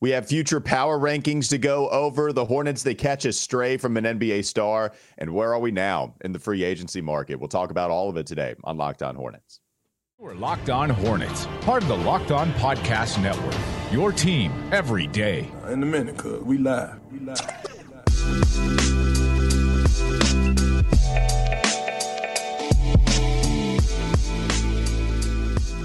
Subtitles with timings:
[0.00, 2.32] We have future power rankings to go over.
[2.32, 4.92] The Hornets, they catch a stray from an NBA star.
[5.18, 7.38] And where are we now in the free agency market?
[7.38, 9.60] We'll talk about all of it today on Locked On Hornets.
[10.18, 13.54] We're Locked On Hornets, part of the Locked On Podcast Network.
[13.92, 15.50] Your team every day.
[15.68, 16.98] In a minute, cuz we live.
[17.10, 17.40] We live.
[17.76, 18.89] We live.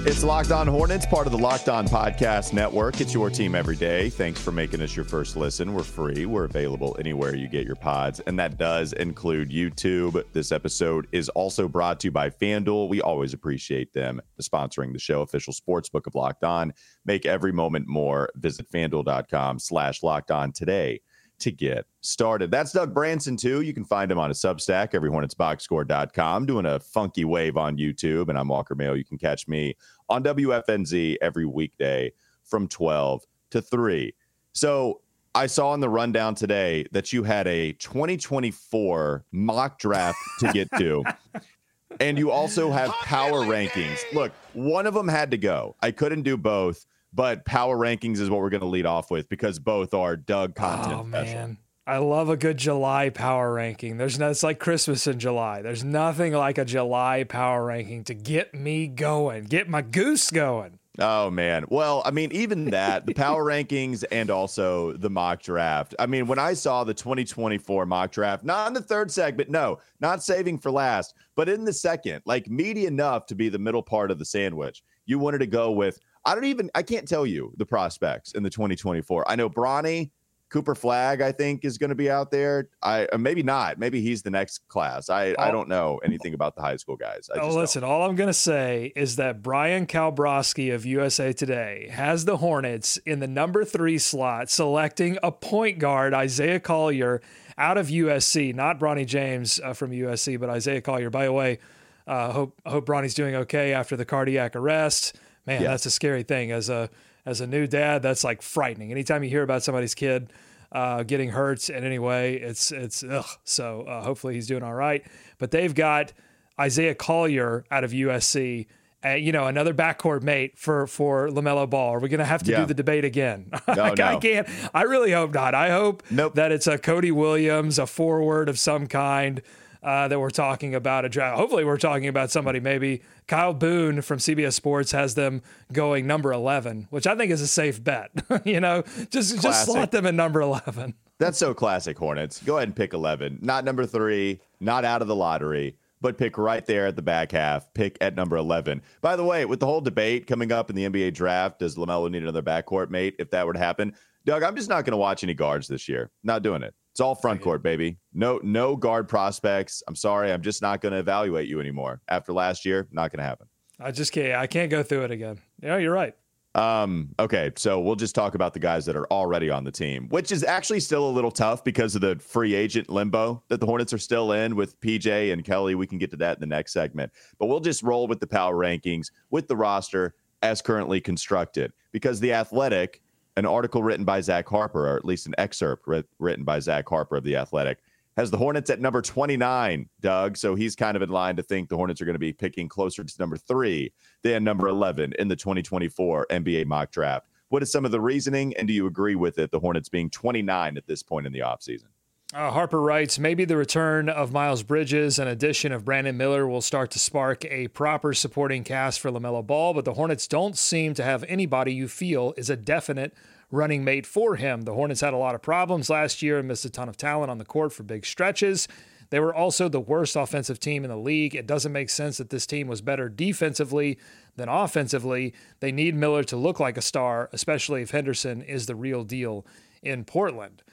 [0.08, 3.02] It's Locked On Hornets, part of the Locked On Podcast Network.
[3.02, 4.12] It's your team every day.
[4.12, 5.74] Thanks for making us your first listen.
[5.74, 6.28] We're free.
[6.28, 10.24] We're available anywhere you get your pods, and that does include YouTube.
[10.32, 12.88] This episode is also brought to you by FanDuel.
[12.88, 16.72] We always appreciate them sponsoring the show, official sports book of Locked On.
[17.06, 18.30] Make every moment more.
[18.36, 21.02] Visit fanduel.com slash locked on today
[21.40, 22.52] to get started.
[22.52, 23.62] That's Doug Branson, too.
[23.62, 28.30] You can find him on a Substack, everyhornetsboxscore.com, doing a funky wave on YouTube.
[28.30, 28.98] And I'm Walker Mehl.
[28.98, 29.76] You can catch me
[30.10, 32.12] on WFNZ every weekday
[32.44, 34.14] from 12 to 3.
[34.54, 35.02] So
[35.34, 40.70] I saw in the rundown today that you had a 2024 mock draft to get
[40.78, 41.04] to.
[42.00, 44.00] and you also have power rankings.
[44.14, 45.76] Look, one of them had to go.
[45.82, 46.86] I couldn't do both
[47.16, 50.54] but power rankings is what we're going to lead off with because both are Doug
[50.54, 50.94] content.
[51.00, 51.58] Oh man,
[51.88, 53.98] I love a good July power ranking.
[53.98, 55.62] There's no, it's like Christmas in July.
[55.62, 60.80] There's nothing like a July power ranking to get me going, get my goose going.
[60.98, 61.66] Oh man.
[61.70, 65.94] Well, I mean, even that, the power rankings and also the mock draft.
[66.00, 69.78] I mean, when I saw the 2024 mock draft, not in the third segment, no,
[70.00, 73.84] not saving for last, but in the second, like meaty enough to be the middle
[73.84, 74.82] part of the sandwich.
[75.06, 78.42] You wanted to go with I don't even I can't tell you the prospects in
[78.42, 79.30] the 2024.
[79.30, 80.10] I know Bronny
[80.50, 82.70] Cooper Flagg, I think, is going to be out there.
[82.82, 83.80] I uh, maybe not.
[83.80, 85.10] Maybe he's the next class.
[85.10, 87.30] I, I don't know anything about the high school guys.
[87.34, 87.92] I oh, listen, don't.
[87.92, 92.98] all I'm going to say is that Bryan Kalbrosky of USA Today has the Hornets
[92.98, 97.22] in the number three slot, selecting a point guard, Isaiah Collier,
[97.58, 98.54] out of USC.
[98.54, 101.10] Not Bronny James uh, from USC, but Isaiah Collier.
[101.10, 101.60] By the way,
[102.08, 105.70] uh, hope hope Bronny's doing okay after the cardiac arrest man, yeah.
[105.70, 106.52] that's a scary thing.
[106.52, 106.90] As a
[107.26, 108.92] as a new dad, that's like frightening.
[108.92, 110.32] Anytime you hear about somebody's kid
[110.72, 113.26] uh, getting hurt in any way, it's it's ugh.
[113.44, 115.06] So uh, hopefully he's doing all right.
[115.38, 116.14] But they've got
[116.60, 118.68] Isaiah Collier out of USC.
[119.04, 121.94] Uh, you know, another backcourt mate for for LaMelo Ball.
[121.96, 122.62] Are we going to have to yeah.
[122.62, 123.52] do the debate again?
[123.76, 124.06] No, I, no.
[124.06, 124.48] I can't.
[124.74, 125.54] I really hope not.
[125.54, 126.36] I hope nope.
[126.36, 129.42] that it's a Cody Williams, a forward of some kind
[129.86, 131.38] uh, that we're talking about a draft.
[131.38, 132.60] Hopefully, we're talking about somebody.
[132.60, 135.42] Maybe Kyle Boone from CBS Sports has them
[135.72, 138.12] going number eleven, which I think is a safe bet.
[138.46, 138.82] you know,
[139.12, 139.42] just classic.
[139.42, 140.96] just slot them in number eleven.
[141.20, 142.42] That's so classic Hornets.
[142.44, 146.38] Go ahead and pick eleven, not number three, not out of the lottery but pick
[146.38, 147.74] right there at the back half.
[147.74, 148.84] Pick at number 11.
[149.02, 152.12] By the way, with the whole debate coming up in the NBA draft, does LaMelo
[152.12, 153.96] need another backcourt mate if that were to happen?
[154.24, 156.12] Doug, I'm just not going to watch any guards this year.
[156.24, 156.76] Not doing it.
[156.96, 157.98] It's all front court, baby.
[158.14, 159.84] No, no guard prospects.
[159.86, 162.00] I'm sorry, I'm just not going to evaluate you anymore.
[162.08, 163.48] After last year, not going to happen.
[163.82, 164.34] I just can't.
[164.34, 165.42] I can't go through it again.
[165.62, 166.16] Yeah, you're right.
[166.56, 170.08] Um, okay, so we'll just talk about the guys that are already on the team,
[170.08, 173.66] which is actually still a little tough because of the free agent limbo that the
[173.66, 175.76] Hornets are still in with PJ and Kelly.
[175.76, 178.28] We can get to that in the next segment, but we'll just roll with the
[178.28, 183.02] power rankings with the roster as currently constructed because the Athletic
[183.38, 185.88] an article written by Zach Harper, or at least an excerpt
[186.20, 187.80] written by Zach Harper of The Athletic,
[188.16, 190.38] has the Hornets at number 29, Doug.
[190.38, 192.70] So he's kind of in line to think the Hornets are going to be picking
[192.70, 193.92] closer to number three
[194.24, 197.28] than number 11 in the 2024 NBA mock draft.
[197.50, 200.10] What is some of the reasoning, and do you agree with it, the Hornets being
[200.10, 201.88] 29 at this point in the offseason?
[202.34, 206.62] Uh, Harper writes, maybe the return of Miles Bridges and addition of Brandon Miller will
[206.62, 210.96] start to spark a proper supporting cast for LaMelo Ball, but the Hornets don't seem
[210.96, 213.14] to have anybody you feel is a definite
[213.52, 214.64] running mate for him.
[214.64, 217.30] The Hornets had a lot of problems last year and missed a ton of talent
[217.30, 218.68] on the court for big stretches.
[219.12, 221.36] They were also the worst offensive team in the league.
[221.36, 224.00] It doesn't make sense that this team was better defensively
[224.36, 225.36] than offensively.
[225.60, 229.46] They need Miller to look like a star, especially if Henderson is the real deal
[229.84, 230.64] in Portland.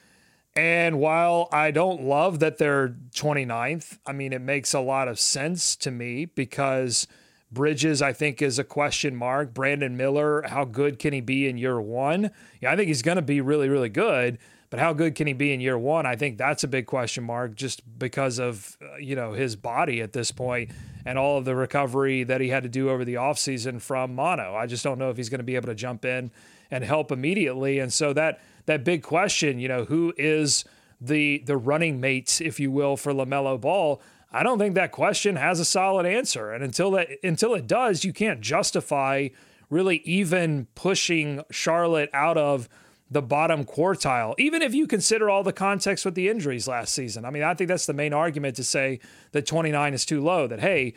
[0.55, 5.19] And while I don't love that they're 29th, I mean, it makes a lot of
[5.19, 7.07] sense to me because
[7.51, 9.53] Bridges, I think, is a question mark.
[9.53, 12.31] Brandon Miller, how good can he be in year one?
[12.61, 14.37] Yeah, I think he's going to be really, really good.
[14.69, 16.07] But how good can he be in year one?
[16.07, 20.01] I think that's a big question mark just because of, uh, you know, his body
[20.01, 20.71] at this point
[21.05, 24.55] and all of the recovery that he had to do over the offseason from mono.
[24.55, 26.31] I just don't know if he's going to be able to jump in
[26.71, 27.77] and help immediately.
[27.77, 30.65] And so that that big question, you know, who is
[30.99, 34.01] the the running mate, if you will, for LaMelo Ball?
[34.31, 36.51] I don't think that question has a solid answer.
[36.51, 39.29] And until that until it does, you can't justify
[39.69, 42.69] really even pushing Charlotte out of
[43.13, 47.25] the bottom quartile, even if you consider all the context with the injuries last season.
[47.25, 48.99] I mean, I think that's the main argument to say
[49.31, 50.93] that 29 is too low, that, hey,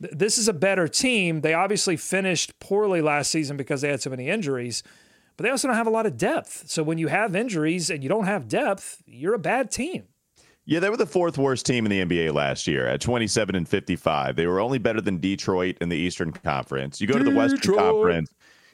[0.00, 1.42] th- this is a better team.
[1.42, 4.82] They obviously finished poorly last season because they had so many injuries,
[5.38, 6.64] but they also don't have a lot of depth.
[6.66, 10.02] So when you have injuries and you don't have depth, you're a bad team.
[10.66, 13.66] Yeah, they were the fourth worst team in the NBA last year at 27 and
[13.66, 14.36] 55.
[14.36, 17.00] They were only better than Detroit in the Eastern Conference.
[17.00, 18.28] You go to the Western Conference,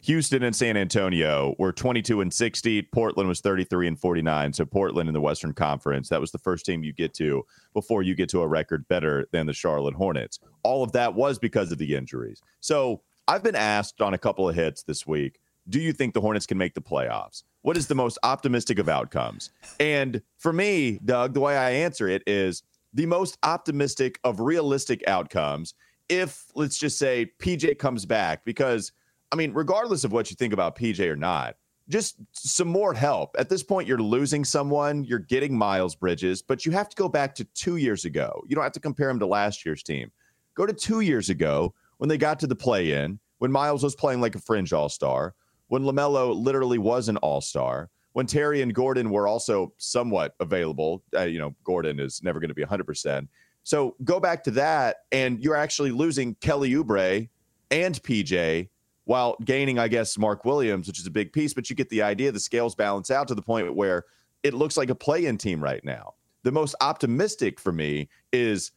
[0.04, 2.82] Houston and San Antonio were 22 and 60.
[2.92, 4.52] Portland was 33 and 49.
[4.52, 8.02] So Portland in the Western Conference, that was the first team you get to before
[8.02, 10.40] you get to a record better than the Charlotte Hornets.
[10.62, 12.42] All of that was because of the injuries.
[12.60, 15.38] So I've been asked on a couple of hits this week,
[15.68, 17.42] do you think the Hornets can make the playoffs?
[17.62, 19.50] What is the most optimistic of outcomes?
[19.80, 22.62] And for me, Doug, the way I answer it is
[22.92, 25.74] the most optimistic of realistic outcomes
[26.08, 28.44] if, let's just say, PJ comes back.
[28.44, 28.92] Because,
[29.32, 31.56] I mean, regardless of what you think about PJ or not,
[31.88, 33.36] just some more help.
[33.38, 37.08] At this point, you're losing someone, you're getting Miles Bridges, but you have to go
[37.08, 38.42] back to two years ago.
[38.46, 40.10] You don't have to compare him to last year's team.
[40.54, 43.94] Go to two years ago when they got to the play in, when Miles was
[43.94, 45.34] playing like a fringe all star
[45.74, 51.02] when LaMelo literally was an all star, when Terry and Gordon were also somewhat available.
[51.12, 53.26] Uh, you know, Gordon is never going to be 100%.
[53.64, 57.28] So go back to that, and you're actually losing Kelly Oubre
[57.72, 58.68] and PJ
[59.06, 61.52] while gaining, I guess, Mark Williams, which is a big piece.
[61.52, 62.30] But you get the idea.
[62.30, 64.04] The scales balance out to the point where
[64.44, 66.14] it looks like a play in team right now.
[66.44, 68.70] The most optimistic for me is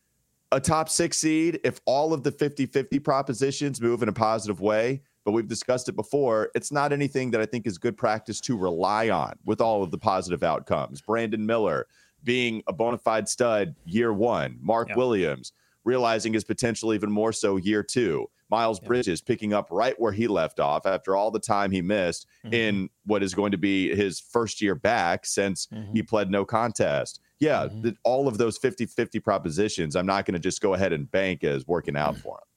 [0.51, 4.61] a top six seed if all of the 50 50 propositions move in a positive
[4.61, 6.51] way but we've discussed it before.
[6.55, 9.91] It's not anything that I think is good practice to rely on with all of
[9.91, 11.01] the positive outcomes.
[11.01, 11.87] Brandon Miller
[12.23, 15.51] being a bona fide stud year one, Mark Williams
[15.83, 18.27] realizing his potential even more so year two.
[18.49, 22.25] Miles Bridges picking up right where he left off after all the time he missed
[22.45, 22.53] mm-hmm.
[22.53, 25.91] in what is going to be his first year back since mm-hmm.
[25.91, 27.19] he pled no contest.
[27.39, 27.81] Yeah, mm-hmm.
[27.81, 31.11] the, all of those 50 50 propositions, I'm not going to just go ahead and
[31.11, 32.47] bank as working out for him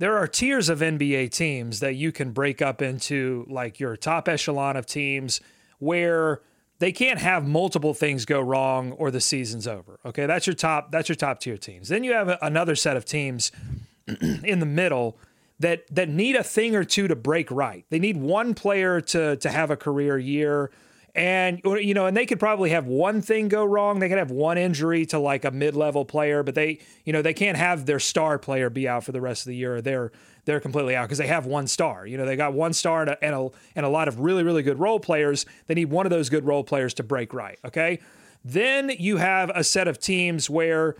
[0.00, 4.28] there are tiers of NBA teams that you can break up into like your top
[4.28, 5.42] echelon of teams
[5.78, 6.40] where
[6.78, 10.00] they can't have multiple things go wrong or the season's over.
[10.06, 11.88] Okay, that's your top that's your top tier teams.
[11.88, 13.52] Then you have another set of teams
[14.42, 15.18] in the middle
[15.58, 17.84] that that need a thing or two to break right.
[17.90, 20.70] They need one player to to have a career year
[21.14, 23.98] and you know and they could probably have one thing go wrong.
[23.98, 27.34] They could have one injury to like a mid-level player but they you know they
[27.34, 29.80] can't have their star player be out for the rest of the year.
[29.80, 30.12] They're
[30.44, 32.06] they're completely out because they have one star.
[32.06, 34.42] You know they got one star and a, and a, and a lot of really
[34.42, 35.46] really good role players.
[35.66, 38.00] They need one of those good role players to break right okay?
[38.44, 40.96] Then you have a set of teams where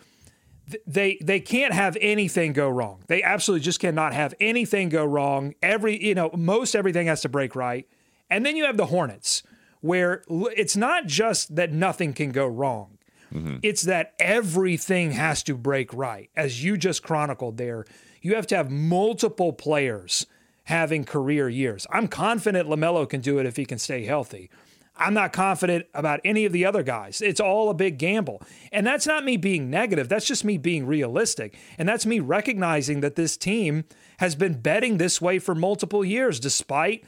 [0.86, 3.02] they they can't have anything go wrong.
[3.06, 5.54] They absolutely just cannot have anything go wrong.
[5.62, 7.86] Every you know most everything has to break right.
[8.28, 9.42] And then you have the hornets
[9.80, 12.98] where it's not just that nothing can go wrong.
[13.32, 13.58] Mm-hmm.
[13.62, 16.30] It's that everything has to break right.
[16.36, 17.84] As you just chronicled there,
[18.22, 20.26] you have to have multiple players
[20.64, 21.86] having career years.
[21.90, 24.50] I'm confident LaMelo can do it if he can stay healthy.
[24.96, 27.22] I'm not confident about any of the other guys.
[27.22, 28.42] It's all a big gamble.
[28.70, 30.10] And that's not me being negative.
[30.10, 31.56] That's just me being realistic.
[31.78, 33.84] And that's me recognizing that this team
[34.18, 37.02] has been betting this way for multiple years, despite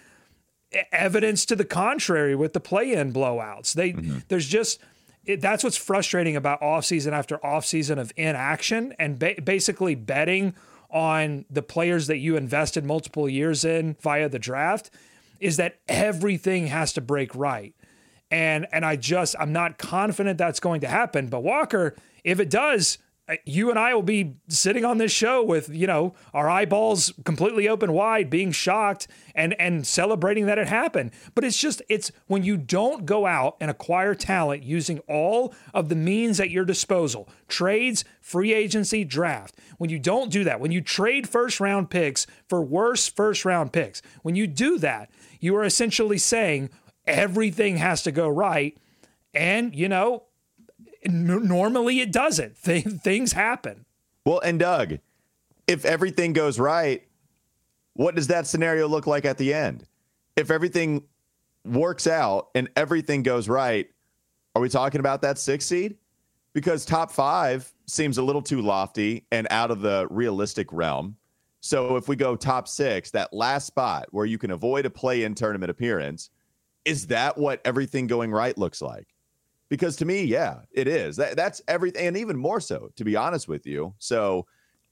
[0.92, 3.74] evidence to the contrary with the play-in blowouts.
[3.74, 4.18] They mm-hmm.
[4.28, 4.80] there's just
[5.24, 10.54] it, that's what's frustrating about offseason after offseason of inaction and ba- basically betting
[10.90, 14.90] on the players that you invested multiple years in via the draft
[15.40, 17.74] is that everything has to break right.
[18.30, 22.50] And and I just I'm not confident that's going to happen, but Walker, if it
[22.50, 22.98] does,
[23.44, 27.68] you and I will be sitting on this show with, you know, our eyeballs completely
[27.68, 31.12] open wide, being shocked and and celebrating that it happened.
[31.34, 35.88] But it's just it's when you don't go out and acquire talent using all of
[35.88, 39.56] the means at your disposal, trades, free agency, draft.
[39.78, 43.72] When you don't do that, when you trade first round picks for worse first round
[43.72, 46.70] picks, when you do that, you are essentially saying
[47.06, 48.76] everything has to go right.
[49.34, 50.24] And, you know,
[51.06, 52.62] normally it doesn't.
[52.62, 53.84] Th- things happen.
[54.24, 54.98] Well, and Doug,
[55.66, 57.02] if everything goes right,
[57.94, 59.86] what does that scenario look like at the end?
[60.36, 61.04] If everything
[61.64, 63.88] works out and everything goes right,
[64.54, 65.96] are we talking about that six seed?
[66.52, 71.16] Because top five seems a little too lofty and out of the realistic realm.
[71.60, 75.24] So if we go top six, that last spot where you can avoid a play
[75.24, 76.30] in tournament appearance,
[76.84, 79.06] is that what everything going right looks like?
[79.72, 81.16] Because to me, yeah, it is.
[81.16, 83.94] That, that's everything, and even more so, to be honest with you.
[83.96, 84.44] So,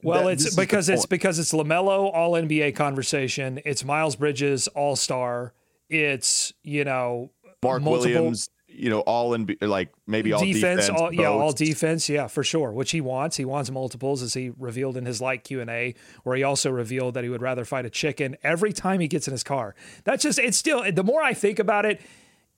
[0.02, 3.60] well, that, it's because it's because it's LaMelo All NBA conversation.
[3.66, 5.52] It's Miles Bridges All Star.
[5.90, 7.30] It's you know
[7.62, 12.08] Mark multiple- Williams, you know, all in like maybe all defense, all, yeah, all defense,
[12.08, 12.72] yeah, for sure.
[12.72, 13.37] Which he wants.
[13.37, 16.70] He wants multiples, as he revealed in his like Q and A, where he also
[16.70, 19.75] revealed that he would rather fight a chicken every time he gets in his car.
[20.04, 20.90] That's just it's still.
[20.90, 22.00] The more I think about it,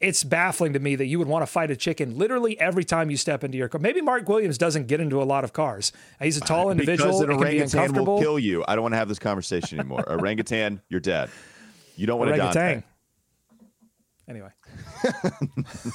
[0.03, 3.09] it's baffling to me that you would want to fight a chicken literally every time
[3.09, 3.81] you step into your car.
[3.81, 5.93] Maybe Mark Williams doesn't get into a lot of cars.
[6.21, 7.21] He's a tall individual.
[7.21, 8.15] Because an be orangutan uncomfortable.
[8.15, 8.65] will kill you.
[8.67, 10.05] I don't want to have this conversation anymore.
[10.09, 11.31] orangutan, you're dead.
[11.97, 12.43] You don't want to die.
[12.43, 12.85] Orangutan.
[14.29, 14.51] Anyway,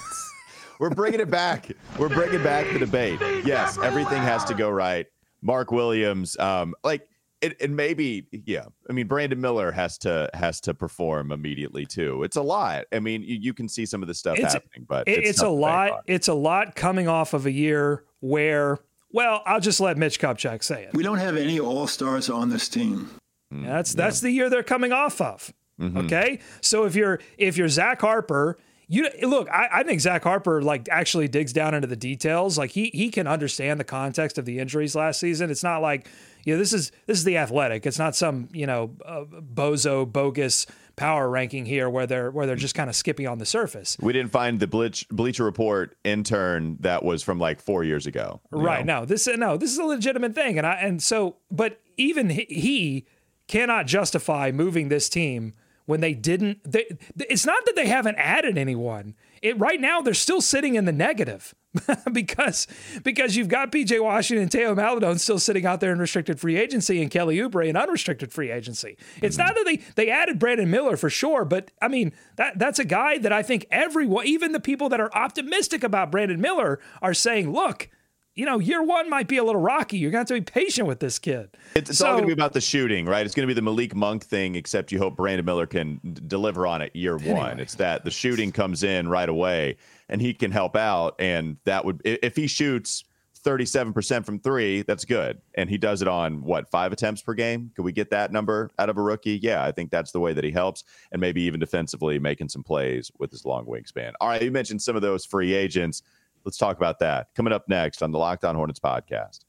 [0.79, 1.71] We're bringing it back.
[1.97, 3.19] We're bringing back the debate.
[3.45, 5.07] Yes, everything has to go right.
[5.41, 7.07] Mark Williams, um, like
[7.41, 8.65] it, and maybe, yeah.
[8.89, 12.23] I mean, Brandon Miller has to has to perform immediately too.
[12.23, 12.85] It's a lot.
[12.91, 15.39] I mean, you, you can see some of the stuff It's- happening, but it, it's,
[15.39, 16.03] a tough to bank lot.
[16.07, 18.79] It's a lot coming off of a year where,
[19.11, 20.93] well, I'll just let Mitch Kupchak say it.
[20.93, 23.11] We don't have any all stars on this team.
[23.51, 25.53] That's that's the year they're coming off of.
[25.79, 25.97] Mm-hmm.
[25.99, 29.49] Okay, so if you're if you're Zach Harper, you look.
[29.49, 32.57] I, I think Zach Harper like actually digs down into the details.
[32.57, 35.49] Like he he can understand the context of the injuries last season.
[35.49, 36.07] It's not like
[36.47, 37.85] you know this is this is the athletic.
[37.85, 42.55] It's not some you know uh, bozo bogus power ranking here where they're where they're
[42.55, 43.97] just kind of skipping on the surface.
[43.99, 48.39] We didn't find the Bleach, Bleacher Report intern that was from like four years ago.
[48.49, 48.85] Right.
[48.85, 49.01] know?
[49.01, 50.57] No, this no, this is a legitimate thing.
[50.57, 53.05] And I and so but even he, he
[53.49, 55.53] cannot justify moving this team
[55.85, 56.85] when they didn't they,
[57.29, 59.15] it's not that they haven't added anyone.
[59.41, 61.53] It right now they're still sitting in the negative.
[62.11, 62.65] because
[63.03, 66.57] because you've got PJ Washington and Theo Maledon still sitting out there in restricted free
[66.57, 68.97] agency and Kelly Oubre in unrestricted free agency.
[69.21, 69.45] It's mm-hmm.
[69.45, 72.85] not that they they added Brandon Miller for sure, but I mean that that's a
[72.85, 77.13] guy that I think everyone, even the people that are optimistic about Brandon Miller, are
[77.13, 77.89] saying, look,
[78.37, 79.97] you know, year one might be a little rocky.
[79.97, 81.49] You're going to have to be patient with this kid.
[81.75, 83.25] It's, it's all going to be about the shooting, right?
[83.25, 86.21] It's going to be the Malik Monk thing, except you hope Brandon Miller can d-
[86.27, 87.59] deliver on it year one.
[87.59, 89.77] It's that the shooting comes in right away
[90.07, 91.15] and he can help out.
[91.17, 93.05] And that would, if he shoots
[93.43, 95.41] 37% from three, that's good.
[95.55, 97.71] And he does it on what, five attempts per game?
[97.75, 99.39] Could we get that number out of a rookie?
[99.41, 100.83] Yeah, I think that's the way that he helps.
[101.11, 104.13] And maybe even defensively making some plays with his long wingspan.
[104.21, 106.03] All right, you mentioned some of those free agents.
[106.47, 107.27] Let's talk about that.
[107.35, 109.39] Coming up next on the Locked On Hornets podcast.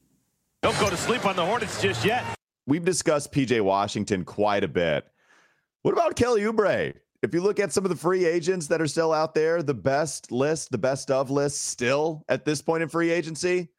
[0.61, 2.25] Don't go to sleep on the Hornets just yet.
[2.67, 5.05] we've discussed PJ Washington quite a bit.
[5.83, 6.93] What about Kelly Oubre?
[7.23, 9.73] If you look at some of the free agents that are still out there, the
[9.73, 13.69] best list, the best of list still at this point in free agency,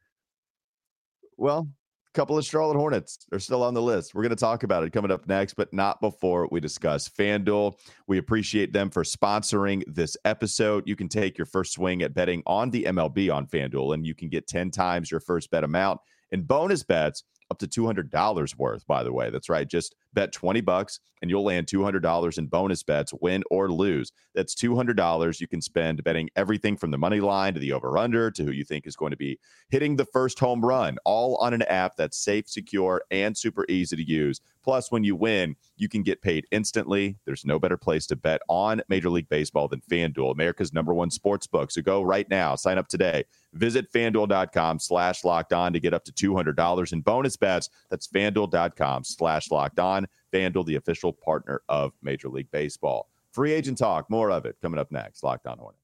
[1.36, 1.68] well,
[2.12, 4.14] couple of Charlotte Hornets are still on the list.
[4.14, 7.78] We're going to talk about it coming up next, but not before we discuss FanDuel.
[8.06, 10.88] We appreciate them for sponsoring this episode.
[10.88, 14.14] You can take your first swing at betting on the MLB on FanDuel, and you
[14.14, 16.00] can get 10 times your first bet amount
[16.32, 19.30] in bonus bets up to $200 worth, by the way.
[19.30, 19.68] That's right.
[19.68, 24.12] Just bet 20 bucks and you'll land $200 in bonus bets, win or lose.
[24.34, 28.30] That's $200 you can spend betting everything from the money line to the over under
[28.30, 29.38] to who you think is going to be
[29.68, 33.96] hitting the first home run, all on an app that's safe, secure, and super easy
[33.96, 34.40] to use.
[34.62, 37.16] Plus, when you win, you can get paid instantly.
[37.24, 41.10] There's no better place to bet on Major League Baseball than FanDuel, America's number one
[41.10, 41.70] sports book.
[41.70, 43.24] So go right now, sign up today.
[43.54, 47.68] Visit fanduel.com slash locked on to get up to $200 in bonus bets.
[47.90, 49.99] That's fanduel.com slash locked on.
[50.32, 53.08] FanDuel, the official partner of Major League Baseball.
[53.32, 55.22] Free agent talk, more of it coming up next.
[55.22, 55.78] Locked on Hornets.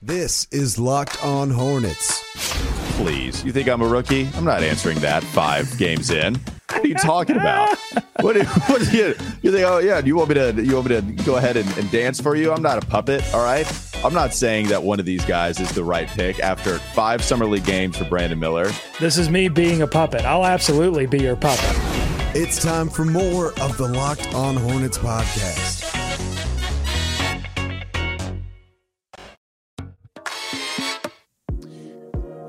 [0.00, 2.22] This is Locked On Hornets.
[2.96, 3.42] Please.
[3.44, 4.28] You think I'm a rookie?
[4.34, 6.34] I'm not answering that five games in.
[6.70, 7.76] What are you talking about?
[8.20, 9.06] What, do- what do you,
[9.42, 9.66] you think?
[9.66, 10.52] Oh yeah, do you want me to?
[10.62, 12.52] You want me to go ahead and, and dance for you?
[12.52, 13.22] I'm not a puppet.
[13.34, 13.66] All right.
[14.04, 17.46] I'm not saying that one of these guys is the right pick after five summer
[17.46, 18.70] league games for Brandon Miller.
[19.00, 20.22] This is me being a puppet.
[20.24, 21.76] I'll absolutely be your puppet.
[22.34, 25.86] It's time for more of the Locked On Hornets podcast.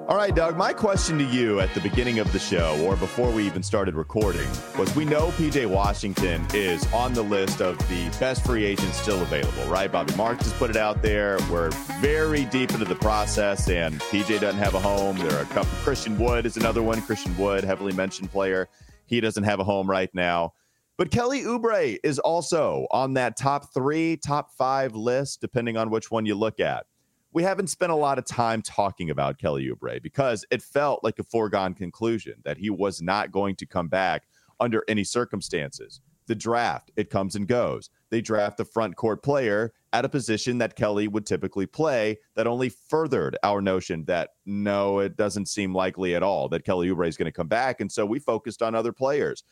[0.07, 3.29] All right, Doug, my question to you at the beginning of the show, or before
[3.29, 4.47] we even started recording,
[4.77, 9.21] was we know PJ Washington is on the list of the best free agents still
[9.21, 9.91] available, right?
[9.91, 11.39] Bobby Marks has put it out there.
[11.51, 15.17] We're very deep into the process, and PJ doesn't have a home.
[15.17, 15.71] There are a couple.
[15.83, 17.01] Christian Wood is another one.
[17.01, 18.69] Christian Wood, heavily mentioned player.
[19.13, 20.53] He doesn't have a home right now.
[20.97, 26.11] But Kelly Oubre is also on that top three, top five list, depending on which
[26.11, 26.85] one you look at
[27.33, 31.17] we haven't spent a lot of time talking about Kelly Oubre because it felt like
[31.17, 34.27] a foregone conclusion that he was not going to come back
[34.59, 35.99] under any circumstances.
[36.27, 37.89] The draft, it comes and goes.
[38.11, 42.47] They draft the front court player at a position that Kelly would typically play that
[42.47, 47.07] only furthered our notion that no, it doesn't seem likely at all that Kelly Oubre
[47.07, 47.79] is going to come back.
[47.79, 49.43] And so we focused on other players.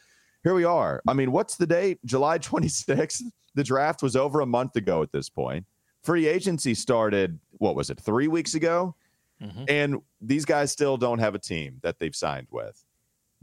[0.44, 1.02] Here we are.
[1.08, 2.00] I mean, what's the date?
[2.06, 3.22] July 26th.
[3.54, 5.66] The draft was over a month ago at this point
[6.04, 8.96] free agency started, what was it, three weeks ago?
[9.42, 9.64] Mm-hmm.
[9.68, 12.84] And these guys still don't have a team that they've signed with.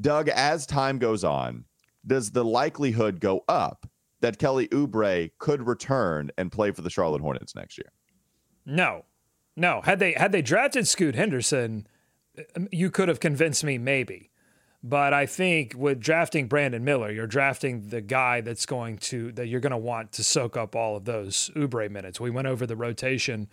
[0.01, 1.65] Doug, as time goes on,
[2.07, 3.87] does the likelihood go up
[4.21, 7.93] that Kelly Oubre could return and play for the Charlotte Hornets next year?
[8.67, 9.05] No,
[9.57, 9.81] no.
[9.83, 11.87] Had they had they drafted Scoot Henderson,
[12.57, 14.31] um, you could have convinced me maybe.
[14.83, 19.49] But I think with drafting Brandon Miller, you're drafting the guy that's going to that
[19.49, 22.21] you're going to want to soak up all of those Oubre minutes.
[22.21, 23.49] We went over the rotation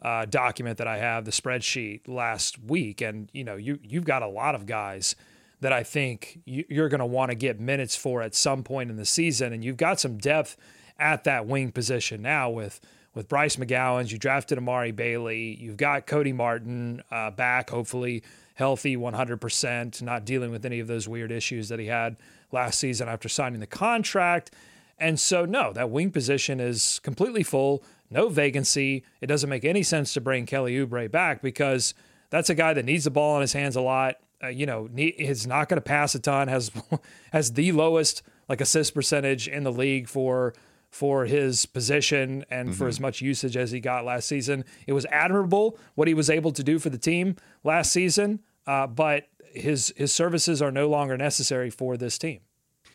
[0.00, 4.22] uh, document that I have, the spreadsheet last week, and you know you you've got
[4.22, 5.14] a lot of guys
[5.62, 8.96] that I think you're going to want to get minutes for at some point in
[8.96, 9.52] the season.
[9.52, 10.56] And you've got some depth
[10.98, 12.80] at that wing position now with
[13.14, 14.10] with Bryce McGowens.
[14.10, 15.56] You drafted Amari Bailey.
[15.60, 21.08] You've got Cody Martin uh, back, hopefully healthy 100%, not dealing with any of those
[21.08, 22.16] weird issues that he had
[22.50, 24.50] last season after signing the contract.
[24.98, 29.04] And so, no, that wing position is completely full, no vacancy.
[29.20, 31.94] It doesn't make any sense to bring Kelly Oubre back because
[32.30, 34.88] that's a guy that needs the ball in his hands a lot uh, you know,
[34.96, 36.48] is not going to pass a ton.
[36.48, 36.70] has
[37.32, 40.54] has the lowest like assist percentage in the league for
[40.90, 42.78] for his position and mm-hmm.
[42.78, 44.64] for as much usage as he got last season.
[44.86, 48.86] It was admirable what he was able to do for the team last season, uh,
[48.86, 52.40] but his his services are no longer necessary for this team.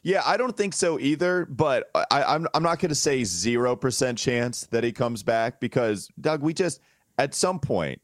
[0.04, 1.46] Yeah, I don't think so either.
[1.46, 5.60] But I, I'm I'm not going to say zero percent chance that he comes back
[5.60, 6.82] because Doug, we just
[7.18, 8.02] at some point.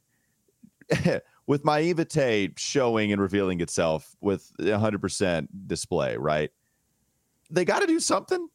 [1.48, 6.50] with naivete showing and revealing itself with 100% display, right?
[7.50, 8.48] They got to do something.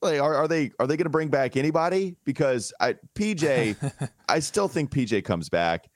[0.00, 2.14] Like, are, are they are they going to bring back anybody?
[2.24, 5.88] Because I, PJ, I still think PJ comes back,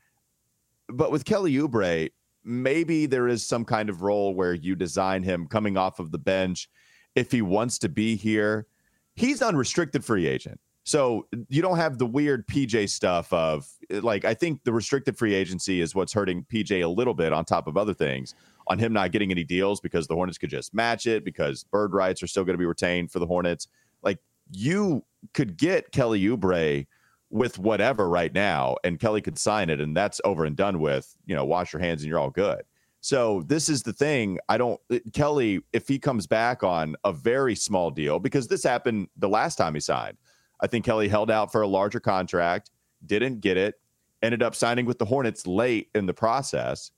[0.89, 2.11] but with Kelly Oubre,
[2.45, 6.19] maybe there is some kind of role where you design him coming off of the
[6.19, 6.69] bench
[7.15, 8.67] if he wants to be here.
[9.15, 10.59] He's unrestricted free agent.
[10.85, 15.35] So you don't have the weird PJ stuff of like I think the restricted free
[15.35, 18.35] agency is what's hurting PJ a little bit on top of other things
[18.69, 21.93] on him not getting any deals because the Hornets could just match it because bird
[21.93, 23.69] rights are still going to be retained for the Hornets.
[24.02, 24.19] Like
[24.50, 25.04] you
[25.35, 26.87] could get Kelly Oubre
[27.30, 31.15] with whatever right now and Kelly could sign it and that's over and done with.
[31.26, 32.63] You know, wash your hands and you're all good.
[33.00, 34.39] So this is the thing.
[34.49, 38.63] I don't uh, Kelly if he comes back on a very small deal because this
[38.63, 40.17] happened the last time he signed
[40.63, 42.71] I think Kelly held out for a larger contract,
[43.05, 43.81] didn't get it,
[44.23, 46.93] ended up signing with the Hornets late in the process.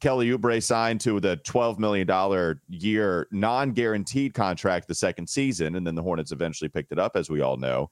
[0.00, 5.86] Kelly Oubre signed to the $12 million year non guaranteed contract the second season, and
[5.86, 7.88] then the Hornets eventually picked it up, as we all know.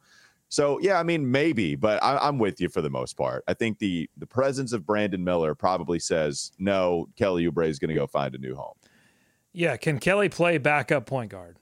[0.48, 3.44] So, yeah, I mean, maybe, but I, am with you for the most part.
[3.46, 7.90] I think the the presence of Brandon Miller probably says, no, Kelly Oubre is going
[7.90, 8.74] to go find a new home.
[9.52, 9.76] Yeah.
[9.76, 11.58] Can Kelly play backup point guard?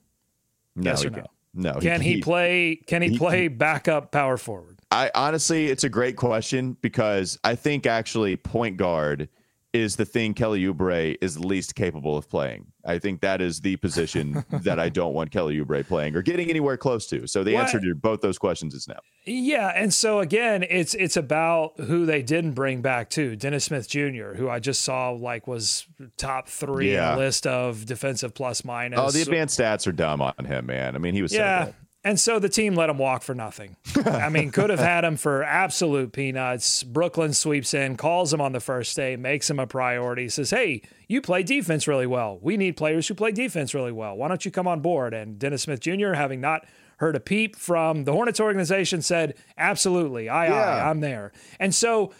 [0.74, 1.16] No, yes or no?
[1.18, 1.26] Can.
[1.54, 1.74] No.
[1.74, 2.76] Can he, he play?
[2.86, 4.78] Can he, he play he, backup power forward?
[4.90, 9.28] I honestly, it's a great question because I think actually point guard
[9.72, 12.66] is the thing Kelly Oubre is least capable of playing.
[12.84, 16.48] I think that is the position that I don't want Kelly Oubre playing or getting
[16.48, 17.26] anywhere close to.
[17.26, 17.64] So the what?
[17.64, 18.94] answer to both those questions is no.
[19.24, 23.36] Yeah, and so again, it's it's about who they didn't bring back too.
[23.36, 27.16] Dennis Smith Jr., who I just saw like was top three yeah.
[27.16, 28.98] list of defensive plus minus.
[28.98, 30.94] Oh, the advanced stats are dumb on him, man.
[30.94, 31.66] I mean, he was yeah.
[31.66, 33.76] So and so the team let him walk for nothing.
[34.06, 36.84] I mean, could have had him for absolute peanuts.
[36.84, 40.82] Brooklyn sweeps in, calls him on the first day, makes him a priority, says, Hey,
[41.08, 42.38] you play defense really well.
[42.40, 44.16] We need players who play defense really well.
[44.16, 45.12] Why don't you come on board?
[45.12, 46.66] And Dennis Smith Jr., having not
[46.98, 50.28] heard a peep from the Hornets organization, said, Absolutely.
[50.28, 50.54] I, yeah.
[50.54, 51.32] aye, I'm there.
[51.58, 52.12] And so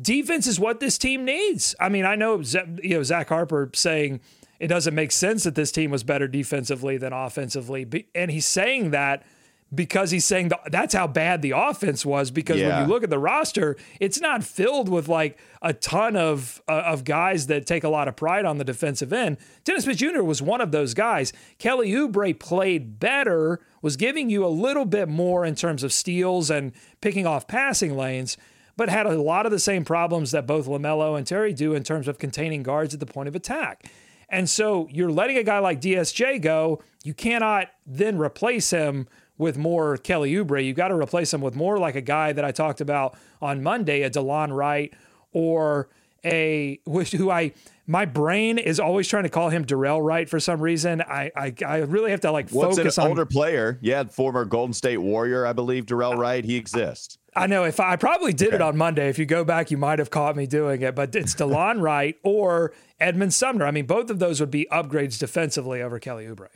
[0.00, 1.74] defense is what this team needs.
[1.80, 2.42] I mean, I know,
[2.82, 4.20] you know, Zach Harper saying,
[4.58, 8.06] it doesn't make sense that this team was better defensively than offensively.
[8.14, 9.24] And he's saying that
[9.74, 12.30] because he's saying the, that's how bad the offense was.
[12.30, 12.80] Because yeah.
[12.80, 16.82] when you look at the roster, it's not filled with like a ton of uh,
[16.86, 19.36] of guys that take a lot of pride on the defensive end.
[19.64, 20.22] Dennis Smith Jr.
[20.22, 21.32] was one of those guys.
[21.58, 26.50] Kelly Oubre played better, was giving you a little bit more in terms of steals
[26.50, 28.36] and picking off passing lanes.
[28.76, 31.82] But had a lot of the same problems that both LaMelo and Terry do in
[31.82, 33.90] terms of containing guards at the point of attack.
[34.28, 36.82] And so you're letting a guy like DSJ go.
[37.02, 40.64] You cannot then replace him with more Kelly Oubre.
[40.64, 43.62] You've got to replace him with more like a guy that I talked about on
[43.62, 44.92] Monday, a Delon Wright
[45.32, 45.88] or
[46.24, 47.52] a who I
[47.86, 51.00] my brain is always trying to call him Dorell Wright for some reason.
[51.02, 53.78] I I, I really have to like What's focus an on older player.
[53.80, 56.44] Yeah, former Golden State Warrior, I believe Dorell Wright.
[56.44, 57.18] He exists.
[57.34, 58.56] I know if I, I probably did okay.
[58.56, 59.08] it on Monday.
[59.08, 60.94] If you go back, you might have caught me doing it.
[60.94, 63.64] But it's Delon Wright or Edmond Sumner.
[63.64, 66.48] I mean, both of those would be upgrades defensively over Kelly Oubre.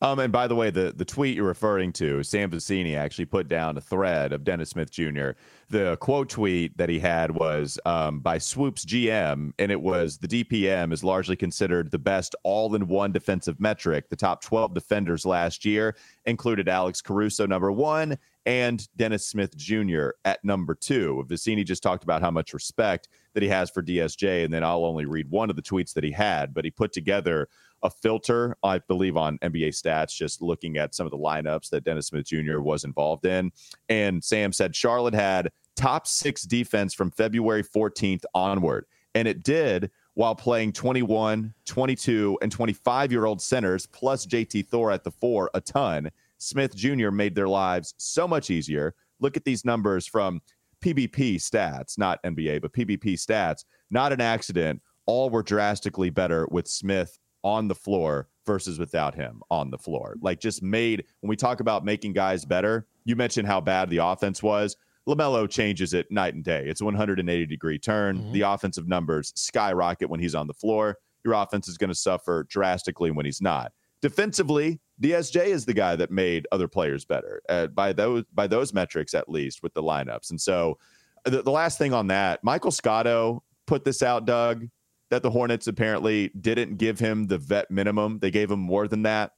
[0.00, 3.48] Um, and by the way, the, the tweet you're referring to, Sam Vecenie actually put
[3.48, 5.30] down a thread of Dennis Smith Jr.
[5.70, 10.28] The quote tweet that he had was um, by Swoops GM, and it was the
[10.28, 14.08] DPM is largely considered the best all in one defensive metric.
[14.08, 20.10] The top 12 defenders last year included Alex Caruso, number one, and Dennis Smith Jr.
[20.24, 21.24] at number two.
[21.28, 24.84] Vecenie just talked about how much respect that he has for DSJ, and then I'll
[24.84, 27.48] only read one of the tweets that he had, but he put together
[27.82, 31.84] a filter, I believe, on NBA stats, just looking at some of the lineups that
[31.84, 32.60] Dennis Smith Jr.
[32.60, 33.52] was involved in.
[33.88, 38.86] And Sam said Charlotte had top six defense from February 14th onward.
[39.14, 44.90] And it did while playing 21, 22, and 25 year old centers, plus JT Thor
[44.90, 46.10] at the four, a ton.
[46.38, 47.10] Smith Jr.
[47.10, 48.94] made their lives so much easier.
[49.20, 50.40] Look at these numbers from
[50.80, 53.64] PBP stats, not NBA, but PBP stats.
[53.90, 54.82] Not an accident.
[55.06, 60.16] All were drastically better with Smith on the floor versus without him on the floor.
[60.20, 63.98] Like just made when we talk about making guys better, you mentioned how bad the
[63.98, 64.76] offense was.
[65.08, 66.64] LaMelo changes it night and day.
[66.66, 68.18] It's a 180 degree turn.
[68.18, 68.32] Mm-hmm.
[68.32, 70.98] The offensive numbers skyrocket when he's on the floor.
[71.24, 73.72] Your offense is going to suffer drastically when he's not.
[74.00, 78.72] Defensively, DSJ is the guy that made other players better uh, by those by those
[78.72, 80.30] metrics at least with the lineups.
[80.30, 80.78] And so
[81.24, 84.68] the, the last thing on that, Michael Scotto put this out, Doug
[85.10, 88.18] that the Hornets apparently didn't give him the vet minimum.
[88.18, 89.32] They gave him more than that.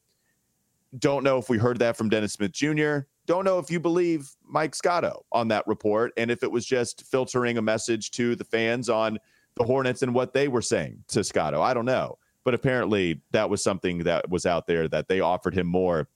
[0.99, 3.01] Don't know if we heard that from Dennis Smith Jr.
[3.27, 7.07] Don't know if you believe Mike Scotto on that report and if it was just
[7.07, 9.19] filtering a message to the fans on
[9.57, 11.63] the Hornets and what they were saying to Scotto.
[11.63, 12.19] I don't know.
[12.43, 16.09] But apparently that was something that was out there that they offered him more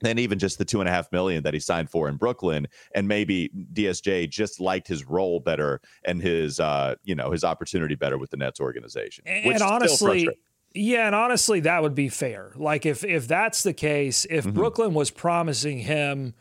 [0.00, 2.68] than even just the two and a half million that he signed for in Brooklyn.
[2.94, 7.94] And maybe DSJ just liked his role better and his uh, you know, his opportunity
[7.94, 9.24] better with the Nets organization.
[9.26, 10.28] And honestly,
[10.74, 12.52] yeah, and honestly, that would be fair.
[12.54, 14.54] Like if if that's the case, if mm-hmm.
[14.54, 16.34] Brooklyn was promising him,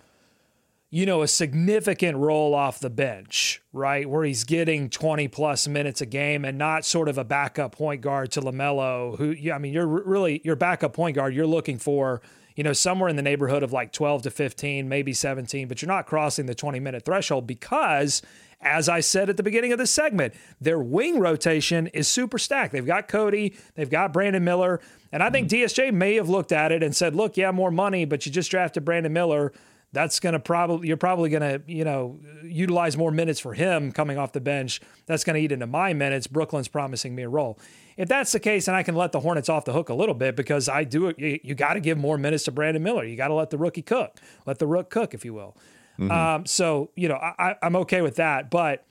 [0.90, 6.02] you know, a significant role off the bench, right, where he's getting twenty plus minutes
[6.02, 9.60] a game and not sort of a backup point guard to LaMelo, who, yeah, I
[9.60, 11.34] mean, you're really your backup point guard.
[11.34, 12.22] You're looking for
[12.58, 15.88] you know, somewhere in the neighborhood of like 12 to 15, maybe 17, but you're
[15.88, 18.24] not crossing the 20 minute threshold because,
[18.60, 22.74] as I said at the beginning of this segment, their wing rotation is super stacked.
[22.74, 25.66] They've got Cody, they've got Brandon Miller, and I think mm-hmm.
[25.66, 28.50] DSJ may have looked at it and said, look, yeah, more money, but you just
[28.50, 29.54] drafted Brandon Miller.
[29.94, 33.92] That's going to probably you're probably going to you know utilize more minutes for him
[33.92, 34.82] coming off the bench.
[35.06, 36.28] That's going to eat into my minutes.
[36.28, 37.58] Brooklyn's promising me a role
[37.98, 40.16] if that's the case, and I can let the Hornets off the hook a little
[40.16, 43.04] bit because I do it, you, you got to give more minutes to Brandon Miller.
[43.04, 45.58] You got to let the rookie cook, let the rook cook, if you will.
[46.00, 46.12] Mm-hmm.
[46.12, 48.52] Um, so, you know, I, I'm okay with that.
[48.52, 48.86] But,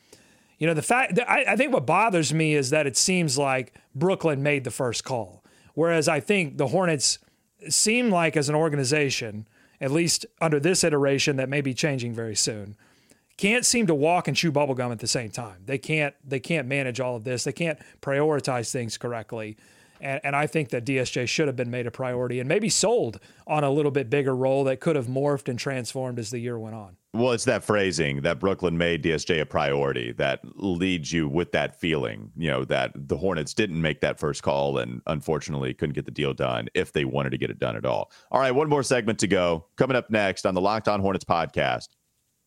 [0.58, 3.72] you know, the fact I, I think what bothers me is that it seems like
[3.94, 5.44] Brooklyn made the first call.
[5.74, 7.18] Whereas I think the Hornets
[7.68, 9.46] seem like, as an organization,
[9.80, 12.76] at least under this iteration that may be changing very soon,
[13.36, 15.62] can't seem to walk and chew bubblegum at the same time.
[15.66, 17.44] They can't they can't manage all of this.
[17.44, 19.56] They can't prioritize things correctly.
[20.00, 23.18] And, and I think that DSJ should have been made a priority and maybe sold
[23.46, 26.58] on a little bit bigger role that could have morphed and transformed as the year
[26.58, 26.96] went on.
[27.14, 31.80] Well, it's that phrasing that Brooklyn made DSJ a priority that leads you with that
[31.80, 36.04] feeling, you know, that the Hornets didn't make that first call and unfortunately couldn't get
[36.04, 38.10] the deal done if they wanted to get it done at all.
[38.30, 39.64] All right, one more segment to go.
[39.76, 41.88] Coming up next on the Locked On Hornets podcast.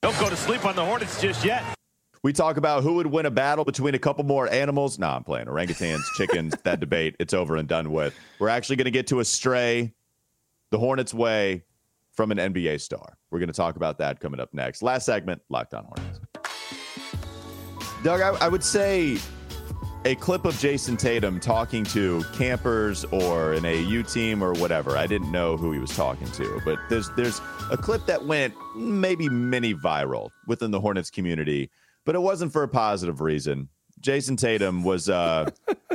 [0.02, 1.64] Don't go to sleep on the Hornets just yet.
[2.24, 5.00] We talk about who would win a battle between a couple more animals.
[5.00, 6.54] No, I'm playing orangutans, chickens.
[6.64, 8.14] that debate, it's over and done with.
[8.40, 9.94] We're actually going to get to a stray
[10.72, 11.64] the Hornets way
[12.14, 13.18] from an NBA star.
[13.32, 14.82] We're going to talk about that coming up next.
[14.82, 16.20] Last segment, Locked On Hornets.
[18.04, 19.18] Doug, I, I would say
[20.06, 24.98] a clip of Jayson Tatum talking to campers or an AU team or whatever.
[24.98, 28.54] I didn't know who he was talking to, but there's there's a clip that went
[28.76, 31.70] maybe mini viral within the Hornets community,
[32.06, 33.68] but it wasn't for a positive reason.
[34.00, 35.50] Jayson Tatum was, uh,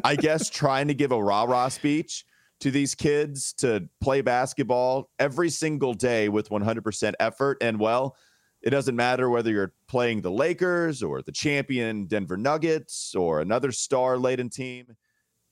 [0.04, 2.26] I guess, trying to give a rah rah speech
[2.60, 7.58] to these kids to play basketball every single day with 100% effort.
[7.62, 8.16] And well,
[8.64, 13.70] it doesn't matter whether you're playing the Lakers or the champion Denver Nuggets or another
[13.70, 14.96] star laden team.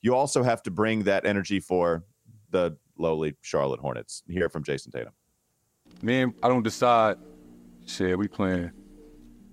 [0.01, 2.03] You also have to bring that energy for
[2.49, 4.23] the lowly Charlotte Hornets.
[4.27, 5.13] Hear from Jayson Tatum.
[6.01, 7.17] Man, I don't decide.
[7.85, 8.71] Shit, we playing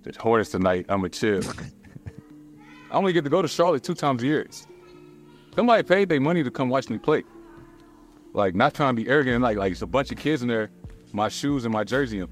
[0.05, 0.87] the Hornets tonight.
[0.89, 1.43] I'm a chill.
[2.91, 4.49] I only get to go to Charlotte two times a year.
[5.55, 7.25] Somebody paid their money to come watch me play.
[8.33, 9.43] Like, not trying to be arrogant.
[9.43, 10.71] Like, like it's a bunch of kids in there,
[11.13, 12.21] my shoes and my jersey.
[12.21, 12.29] And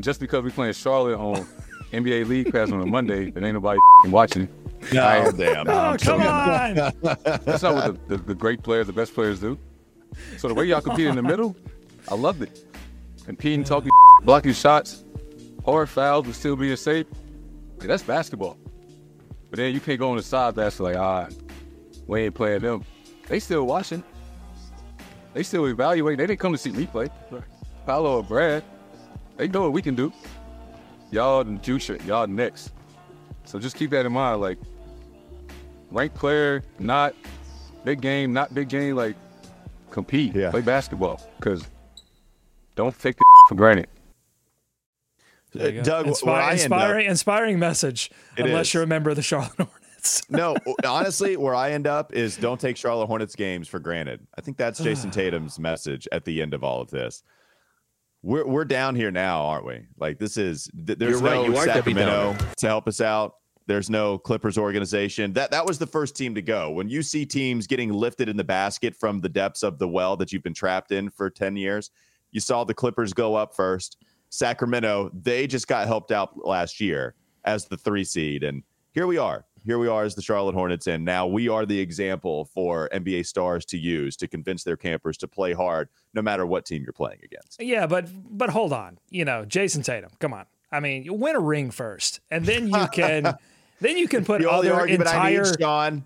[0.00, 1.46] just because we're playing Charlotte on
[1.92, 4.48] NBA League Pass on a Monday, and ain't nobody watching.
[4.92, 5.66] No, I, damn.
[5.66, 6.74] No, come on.
[7.44, 9.58] That's not what the, the, the, great players, the best players do.
[10.38, 11.56] So the way y'all compete in the middle,
[12.10, 12.66] I loved it.
[13.24, 13.92] Competing, talking,
[14.24, 15.04] blocking shots,
[15.64, 17.06] hard fouls, but still being safe.
[17.80, 18.58] Yeah, that's basketball.
[19.50, 21.28] But then you can't go on the side that's like, ah,
[22.06, 22.84] we ain't playing them.
[23.28, 24.02] They still watching.
[25.34, 26.18] They still evaluating.
[26.18, 27.08] They didn't come to see me play.
[27.86, 28.64] Paolo or Brad,
[29.36, 30.12] they know what we can do.
[31.10, 32.72] Y'all and future, y'all next.
[33.44, 34.40] So just keep that in mind.
[34.40, 34.58] Like,
[35.90, 37.14] ranked player, not
[37.84, 38.96] big game, not big game.
[38.96, 39.16] Like,
[39.90, 40.50] compete, Yeah.
[40.50, 41.20] play basketball.
[41.36, 41.66] Because
[42.76, 43.88] don't take the for granted.
[45.54, 48.10] Uh, Doug, Inspi- where I end up, inspiring, inspiring message.
[48.38, 48.74] It unless is.
[48.74, 50.22] you're a member of the Charlotte Hornets.
[50.30, 54.26] no, honestly, where I end up is don't take Charlotte Hornets games for granted.
[54.36, 57.22] I think that's Jayson Tatum's message at the end of all of this.
[58.22, 59.86] We're we're down here now, aren't we?
[59.98, 62.86] Like this is th- there's You're right, no you are definitely down Sacramento to help
[62.86, 63.34] us out.
[63.66, 65.32] There's no Clippers organization.
[65.32, 66.70] That that was the first team to go.
[66.70, 70.16] When you see teams getting lifted in the basket from the depths of the well
[70.16, 71.90] that you've been trapped in for 10 years,
[72.30, 73.98] you saw the Clippers go up first.
[74.30, 79.18] Sacramento, they just got helped out last year as the 3 seed and here we
[79.18, 79.46] are.
[79.64, 83.26] Here we are as the Charlotte Hornets and now we are the example for NBA
[83.26, 86.92] stars to use to convince their campers to play hard no matter what team you're
[86.92, 87.60] playing against.
[87.62, 88.98] Yeah, but but hold on.
[89.10, 90.10] You know, Jayson Tatum.
[90.18, 90.46] Come on.
[90.70, 93.34] I mean, you win a ring first, and then you can
[93.80, 95.44] then you can put The only other argument I entire.
[95.44, 96.04] need, Sean,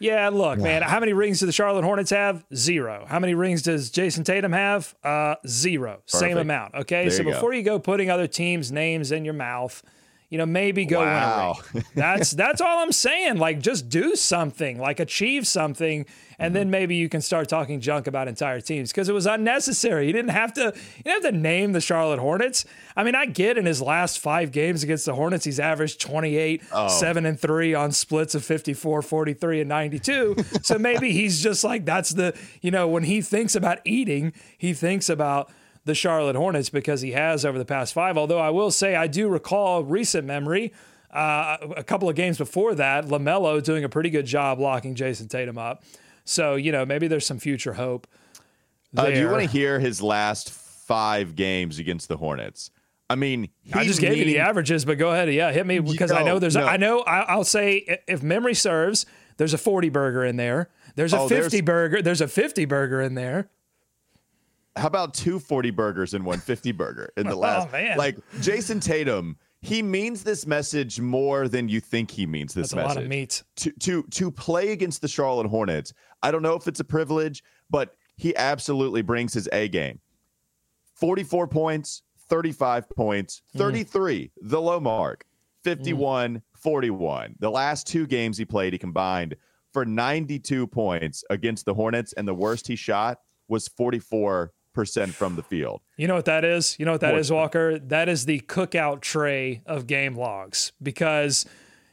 [0.00, 0.82] yeah, look, man.
[0.82, 2.44] How many rings do the Charlotte Hornets have?
[2.54, 3.04] Zero.
[3.08, 4.94] How many rings does Jayson Tatum have?
[5.02, 6.02] Uh, zero.
[6.06, 6.74] Same amount.
[6.76, 7.32] Okay, There so you go.
[7.32, 9.82] before you go putting other teams' names in your mouth.
[10.30, 11.56] You know, maybe go Wow.
[11.72, 11.84] win a ring.
[11.94, 13.38] That's that's all I'm saying.
[13.38, 16.04] Like, just do something, like achieve something,
[16.38, 16.70] and then mm-hmm.
[16.70, 20.06] maybe you can start talking junk about entire teams because it was unnecessary.
[20.06, 20.72] You didn't have to.
[20.96, 22.66] You didn't have to name the Charlotte Hornets.
[22.94, 26.62] I mean, I get in his last five games against the Hornets, he's averaged 28,
[26.88, 30.36] seven and three on splits of 54, 43, and 92.
[30.62, 34.74] so maybe he's just like that's the you know when he thinks about eating, he
[34.74, 35.50] thinks about
[35.84, 38.16] the Charlotte Hornets because he has over the past five.
[38.18, 40.72] Although I will say, I do recall recent memory,
[41.10, 45.28] uh, a couple of games before that, LaMelo doing a pretty good job locking Jayson
[45.28, 45.82] Tatum up.
[46.24, 48.06] So, you know, maybe there's some future hope.
[48.96, 52.70] Uh, do you want to hear his last five games against the Hornets?
[53.10, 55.32] I mean, I just gave you the averages, but go ahead.
[55.32, 56.56] Yeah, hit me because I know there's.
[56.56, 56.66] no.
[56.66, 57.00] I know.
[57.00, 59.06] I, I'll say if memory serves,
[59.38, 60.68] there's a 40 burger in there.
[60.94, 62.02] There's a Oh, 50 there's- burger.
[62.02, 63.48] There's a 50 burger in there.
[64.78, 67.68] How about two 40 burgers and one 50 burger in the last?
[67.68, 67.98] Oh, man.
[67.98, 72.72] Like Jayson Tatum, he means this message more than you think he means this That's
[72.72, 72.88] a message.
[72.96, 73.42] lot of meat.
[73.56, 77.42] To to to play against the Charlotte Hornets, I don't know if it's a privilege,
[77.68, 80.00] but he absolutely brings his A game.
[80.94, 83.58] 44 points, 35 points, Mm-hmm.
[83.58, 85.24] 33, the low mark,
[85.64, 87.34] 51, 41.
[87.38, 89.36] The last two games he played, he combined
[89.72, 94.48] for 92 points against the Hornets, and the worst he shot was 44%
[94.86, 95.80] from the field.
[95.96, 96.76] You know what that is?
[96.78, 97.30] You know what that is.
[97.30, 97.78] Walker?
[97.78, 101.46] That is the cookout tray of game logs because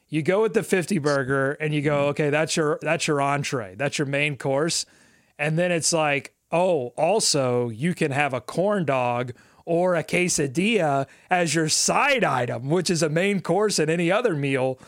[0.10, 2.10] you go with the 50 burger and you go, mm-hmm.
[2.10, 3.76] okay, that's your that's your entree.
[3.76, 4.86] That's your main course.
[5.38, 9.34] And then it's like, oh, also you can have a corn dog
[9.65, 14.36] or a quesadilla as your side item, which is a main course in any other
[14.36, 14.80] meal.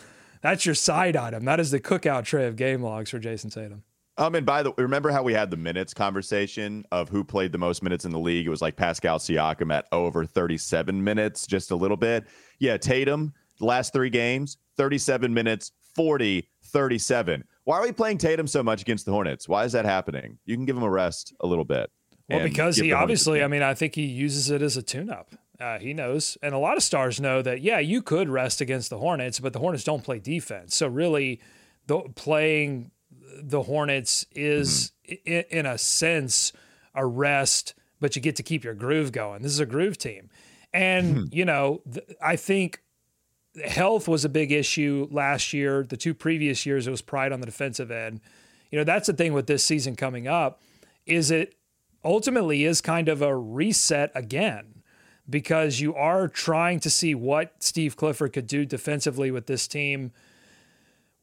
[0.41, 1.45] That's your side item.
[1.45, 3.83] That is the cookout tray of game logs for Jayson Tatum.
[4.19, 7.51] Um, and by the way, remember how we had the minutes conversation of who played
[7.51, 8.47] the most minutes in the league?
[8.47, 12.25] It was like Pascal Siakam at over 37 minutes, just a little bit.
[12.57, 17.43] Yeah, Tatum, last three games, 37 minutes, 40, 37.
[17.63, 19.47] Why are we playing Tatum so much against the Hornets?
[19.47, 20.39] Why is that happening?
[20.45, 21.91] You can give him a rest a little bit.
[22.29, 24.77] Well, because he the Hornets a obviously, I mean, I think he uses it as
[24.77, 25.35] a tune up.
[25.59, 26.37] Uh, he knows.
[26.41, 29.53] And a lot of stars know that, yeah, you could rest against the Hornets, but
[29.53, 30.75] the Hornets don't play defense.
[30.75, 31.41] So, really,
[31.87, 32.91] the, playing
[33.41, 35.31] the Hornets is, Mm-hmm.
[35.33, 36.51] i- in a sense,
[36.93, 39.41] a rest, but you get to keep your groove going.
[39.41, 40.29] This is a groove team.
[40.73, 41.23] And, Hmm.
[41.31, 42.81] you know, th- I think
[43.63, 45.83] health was a big issue last year.
[45.87, 48.19] The two previous years, it was pride on the defensive end.
[48.71, 50.61] You know, that's the thing with this season coming up
[51.05, 51.55] is it
[52.03, 54.83] ultimately is kind of a reset again
[55.29, 60.11] because you are trying to see what Steve Clifford could do defensively with this team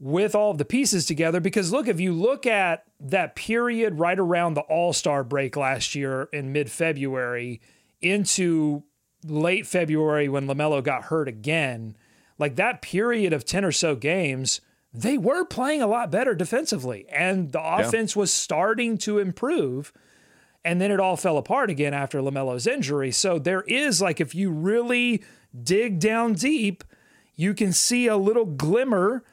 [0.04, 1.40] with all of the pieces together.
[1.40, 5.94] Because look, if you look at that period right around the All Star break last
[5.94, 7.62] year in mid February
[8.02, 8.82] into
[9.26, 11.96] late February when LaMelo got hurt again,
[12.38, 14.60] like that period of 10 or so games,
[14.92, 19.90] they were playing a lot better defensively and the offense was starting to improve.
[20.62, 23.10] And then it all fell apart again after LaMelo's injury.
[23.10, 25.22] So there is like, if you really
[25.62, 26.84] dig down deep,
[27.36, 29.24] you can see a little glimmer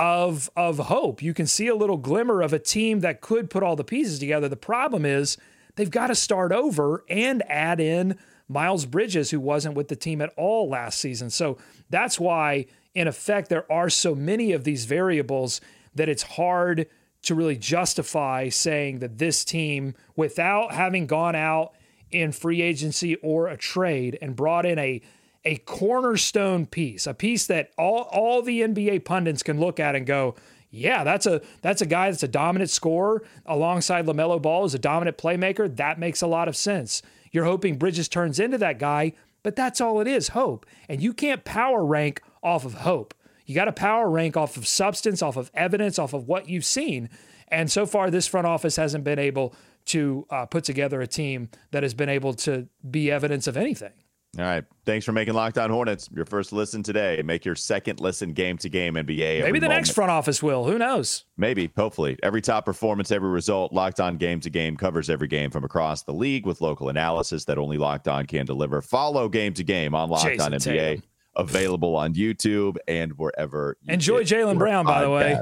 [0.00, 1.22] of of hope.
[1.22, 4.18] You can see a little glimmer of a team that could put all the pieces
[4.18, 4.48] together.
[4.48, 5.36] The problem is
[5.76, 8.16] they've got to start over and add in
[8.48, 11.28] Miles Bridges, who wasn't with the team at all last season.
[11.28, 11.58] So
[11.90, 15.60] that's why, in effect, there are so many of these variables
[15.94, 16.86] that it's hard
[17.22, 21.74] to really justify saying that this team, without having gone out
[22.10, 25.02] in free agency or a trade and brought in a
[25.44, 30.06] a cornerstone piece, a piece that all all the NBA pundits can look at and
[30.06, 30.34] go,
[30.70, 34.78] yeah, that's a that's a guy that's a dominant scorer alongside LaMelo Ball is a
[34.78, 35.74] dominant playmaker.
[35.74, 37.02] That makes a lot of sense.
[37.32, 40.66] You're hoping Bridges turns into that guy, but that's all it is, hope.
[40.88, 43.14] And you can't power rank off of hope.
[43.46, 46.64] You got to power rank off of substance, off of evidence, off of what you've
[46.64, 47.08] seen.
[47.48, 49.54] And so far, this front office hasn't been able
[49.86, 53.92] to uh, put together a team that has been able to be evidence of anything.
[54.38, 54.64] All right.
[54.84, 57.20] Thanks for making Locked On Hornets your first listen today.
[57.24, 59.42] Make your second listen game to game NBA.
[59.42, 59.70] Maybe the moment.
[59.70, 60.64] next front office will.
[60.64, 61.24] Who knows?
[61.36, 62.16] Maybe, hopefully.
[62.22, 66.04] Every top performance, every result, Locked On Game to Game covers every game from across
[66.04, 68.80] the league with local analysis that only Locked On can deliver.
[68.80, 70.60] Follow Game to Game on Locked Jayson On NBA.
[70.60, 71.02] Tatum.
[71.36, 73.76] Available on YouTube and wherever.
[73.88, 75.40] Enjoy Jaylen Brown, by the way.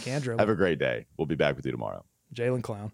[0.00, 0.36] Kendra.
[0.38, 1.06] Have a great day.
[1.16, 2.04] We'll be back with you tomorrow.
[2.34, 2.92] Jaylen Clown.